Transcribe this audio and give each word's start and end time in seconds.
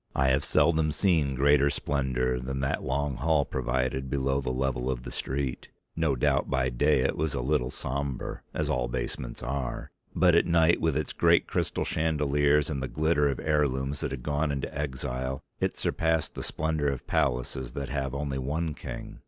I 0.15 0.29
have 0.29 0.43
seldom 0.43 0.91
seen 0.91 1.35
greater 1.35 1.69
splendour 1.69 2.39
than 2.39 2.59
that 2.61 2.81
long 2.81 3.17
hall 3.17 3.45
provided 3.45 4.09
below 4.09 4.41
the 4.41 4.49
level 4.49 4.89
of 4.89 5.03
the 5.03 5.11
street. 5.11 5.69
No 5.95 6.15
doubt 6.15 6.49
by 6.49 6.69
day 6.69 7.01
it 7.01 7.15
was 7.15 7.35
a 7.35 7.39
little 7.39 7.69
sombre, 7.69 8.41
as 8.51 8.67
all 8.67 8.87
basements 8.87 9.43
are, 9.43 9.91
but 10.15 10.33
at 10.33 10.47
night 10.47 10.81
with 10.81 10.97
its 10.97 11.13
great 11.13 11.45
crystal 11.45 11.85
chandeliers, 11.85 12.67
and 12.67 12.81
the 12.81 12.87
glitter 12.87 13.29
of 13.29 13.39
heirlooms 13.39 13.99
that 13.99 14.09
had 14.09 14.23
gone 14.23 14.51
into 14.51 14.75
exile, 14.75 15.43
it 15.59 15.77
surpassed 15.77 16.33
the 16.33 16.41
splendour 16.41 16.87
of 16.87 17.05
palaces 17.05 17.73
that 17.73 17.89
have 17.89 18.15
only 18.15 18.39
one 18.39 18.73
king. 18.73 19.19